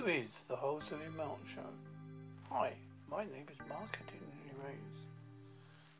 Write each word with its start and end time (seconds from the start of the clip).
Who 0.00 0.06
is 0.06 0.30
the 0.48 0.56
host 0.56 0.92
of 0.92 0.98
the 0.98 1.10
Mark 1.10 1.40
Show? 1.54 1.60
Hi, 2.48 2.72
my 3.10 3.24
name 3.24 3.44
is 3.52 3.68
Mark 3.68 3.98
Antony 4.00 4.50
Reyes. 4.64 5.04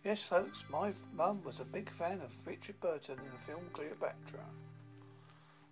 Yes, 0.03 0.23
folks, 0.27 0.57
my 0.71 0.95
mum 1.15 1.43
was 1.45 1.61
a 1.61 1.65
big 1.65 1.91
fan 1.99 2.23
of 2.23 2.31
Richard 2.47 2.81
Burton 2.81 3.19
and 3.19 3.29
the 3.29 3.47
film 3.47 3.61
Cleopatra. 3.75 4.41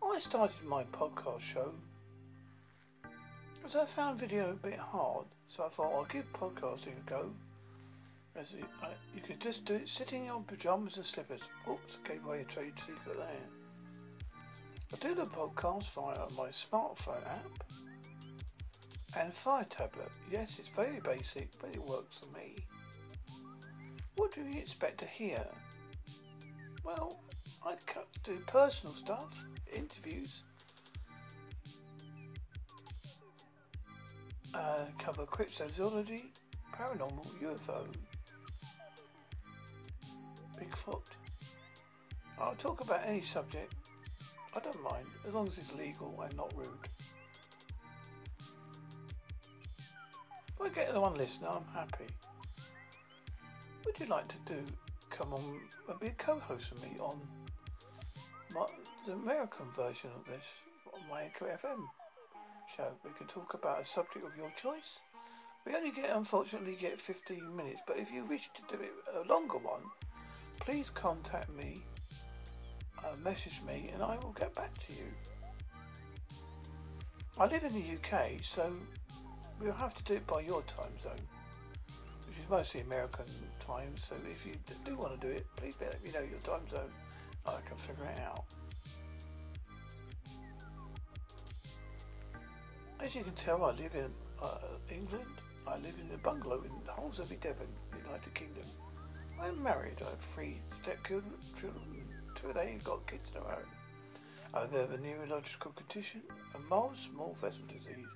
I 0.03 0.21
started 0.21 0.63
my 0.67 0.85
podcast 0.93 1.41
show 1.55 1.73
because 3.55 3.75
I 3.77 3.87
found 3.97 4.21
video 4.21 4.51
a 4.51 4.67
bit 4.67 4.79
hard, 4.79 5.25
so 5.57 5.65
I 5.65 5.71
thought 5.71 5.95
I'll 5.95 6.05
give 6.05 6.31
podcasting 6.35 6.99
a 7.07 7.09
go. 7.09 7.31
As 8.37 8.53
you, 8.53 8.67
uh, 8.83 8.89
you 9.15 9.23
could 9.23 9.41
just 9.41 9.65
do 9.65 9.77
it 9.77 9.89
sitting 9.89 10.21
in 10.21 10.27
your 10.27 10.43
pajamas 10.43 10.99
and 10.99 11.07
slippers. 11.07 11.41
Oops, 11.67 11.97
gave 12.07 12.23
away 12.27 12.43
a 12.43 12.53
trade 12.53 12.75
secret 12.81 13.17
there. 13.17 13.49
I 14.93 14.97
do 14.97 15.15
the 15.15 15.31
podcast 15.31 15.85
via 15.95 16.29
my 16.37 16.51
smartphone 16.51 17.27
app 17.27 17.65
and 19.17 19.33
Fire 19.35 19.67
Tablet. 19.71 20.11
Yes, 20.31 20.59
it's 20.59 20.69
very 20.77 21.01
basic, 21.01 21.49
but 21.61 21.75
it 21.75 21.83
works 21.83 22.19
for 22.23 22.37
me. 22.37 22.57
What 24.17 24.33
do 24.33 24.43
you 24.43 24.59
expect 24.59 25.01
to 25.01 25.09
hear? 25.09 25.45
Well, 26.85 27.21
I 27.65 27.75
do 28.25 28.39
personal 28.47 28.95
stuff, 28.95 29.29
interviews, 29.73 30.43
uh, 34.55 34.85
cover 34.99 35.25
cryptozoology, 35.25 36.27
paranormal, 36.75 37.27
UFO, 37.43 37.87
Bigfoot. 40.59 41.03
I'll 42.41 42.55
talk 42.57 42.81
about 42.83 43.01
any 43.07 43.25
subject. 43.25 43.75
I 44.57 44.61
don't 44.61 44.83
mind, 44.83 45.07
as 45.27 45.33
long 45.33 45.47
as 45.49 45.59
it's 45.59 45.73
legal 45.75 46.21
and 46.23 46.37
not 46.37 46.53
rude. 46.57 46.69
I 50.69 50.71
get 50.71 50.93
the 50.93 51.01
one 51.01 51.15
listener, 51.15 51.49
I'm 51.51 51.65
happy. 51.73 52.05
Would 53.87 53.99
you 53.99 54.05
like 54.05 54.29
to 54.29 54.37
do 54.45 54.63
come 55.09 55.33
on 55.33 55.61
and 55.89 55.99
be 55.99 56.09
a 56.09 56.11
co-host 56.11 56.67
with 56.71 56.83
me 56.83 56.99
on 57.01 57.19
my, 58.55 58.67
the 59.07 59.15
American 59.15 59.65
version 59.75 60.11
of 60.15 60.27
this 60.27 60.45
on 60.93 61.01
my 61.09 61.23
FM 61.41 61.81
show? 62.77 62.89
We 63.03 63.11
can 63.17 63.27
talk 63.29 63.55
about 63.55 63.81
a 63.81 63.87
subject 63.87 64.27
of 64.27 64.37
your 64.37 64.53
choice. 64.63 64.99
We 65.65 65.75
only 65.75 65.91
get, 65.91 66.15
unfortunately, 66.15 66.77
get 66.79 67.01
15 67.01 67.57
minutes, 67.57 67.81
but 67.87 67.99
if 67.99 68.11
you 68.13 68.27
wish 68.27 68.43
to 68.57 68.77
do 68.77 68.83
it 68.83 68.93
a 69.25 69.27
longer 69.27 69.57
one, 69.57 69.81
please 70.61 70.91
contact 70.91 71.49
me, 71.57 71.77
uh, 73.03 73.17
message 73.25 73.59
me, 73.67 73.89
and 73.95 74.03
I 74.03 74.19
will 74.23 74.35
get 74.39 74.53
back 74.55 74.75
to 74.87 74.93
you. 74.93 75.09
I 77.41 77.47
live 77.47 77.65
in 77.65 77.73
the 77.73 77.97
UK, 77.97 78.33
so 78.43 78.71
we'll 79.61 79.73
have 79.73 79.95
to 79.95 80.03
do 80.05 80.15
it 80.15 80.27
by 80.27 80.41
your 80.41 80.63
time 80.63 80.93
zone, 81.03 81.21
which 82.27 82.39
is 82.39 82.49
mostly 82.51 82.81
American 82.81 83.25
time. 83.61 83.95
So 84.09 84.17
if 84.31 84.47
you 84.47 84.55
do 84.85 84.97
want 84.97 85.21
to 85.21 85.27
do 85.27 85.33
it, 85.33 85.47
please 85.57 85.77
let 85.81 86.03
me 86.03 86.11
know 86.13 86.21
your 86.21 86.41
time 86.41 86.69
zone. 86.71 86.91
I 87.47 87.57
can 87.67 87.77
figure 87.79 88.05
it 88.05 88.21
out. 88.21 88.45
As 93.01 93.15
you 93.15 93.23
can 93.23 93.35
tell, 93.35 93.65
I 93.65 93.71
live 93.71 93.95
in 93.95 94.11
uh, 94.43 94.59
England. 94.91 95.25
I 95.67 95.77
live 95.77 95.95
in 96.01 96.15
a 96.15 96.19
bungalow 96.19 96.63
in 96.63 96.71
Holmesby, 96.87 97.41
Devon, 97.41 97.69
United 98.05 98.35
Kingdom. 98.35 98.65
I 99.41 99.49
am 99.49 99.63
married. 99.63 99.99
I 100.01 100.11
have 100.11 100.19
three 100.35 100.61
stepchildren. 100.83 101.33
Children. 101.61 102.05
Two 102.41 102.49
of 102.49 102.55
them 102.55 102.79
got 102.85 103.07
kids 103.07 103.23
of 103.29 103.35
their 103.35 103.53
own. 103.53 103.67
I 104.55 104.61
have 104.61 104.91
a 104.91 104.99
neurological 104.99 105.73
condition, 105.73 106.23
a 106.55 106.59
mild 106.71 106.95
small 107.13 107.37
vessel 107.41 107.61
disease, 107.69 108.07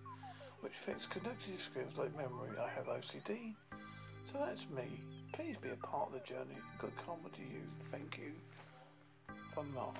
which 0.72 0.80
affects 0.88 1.06
cognitive 1.12 1.60
skills 1.70 1.92
like 1.98 2.16
memory. 2.16 2.56
I 2.58 2.68
have 2.70 2.86
OCD, 2.86 3.54
so 4.32 4.38
that's 4.38 4.60
me. 4.74 5.00
Please 5.34 5.56
be 5.62 5.70
a 5.70 5.86
part 5.86 6.08
of 6.08 6.14
the 6.14 6.26
journey. 6.26 6.56
Good 6.80 6.92
karma 7.04 7.28
to 7.28 7.42
you. 7.42 7.62
Thank 7.90 8.18
you. 8.18 8.32
From 9.54 9.72
Mark. 9.74 9.96